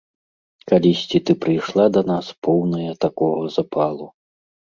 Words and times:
Калісьці 0.69 1.17
ты 1.29 1.33
прыйшла 1.43 1.85
да 1.97 2.01
нас, 2.11 2.25
поўная 2.47 2.93
такога 3.07 3.43
запалу. 3.59 4.07